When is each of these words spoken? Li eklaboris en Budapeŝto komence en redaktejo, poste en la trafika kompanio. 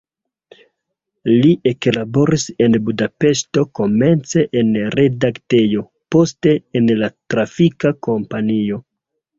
Li 1.43 1.51
eklaboris 1.71 2.45
en 2.67 2.79
Budapeŝto 2.87 3.67
komence 3.81 4.47
en 4.63 4.75
redaktejo, 4.97 5.87
poste 6.17 6.59
en 6.81 6.95
la 7.05 7.13
trafika 7.35 7.99
kompanio. 8.11 8.87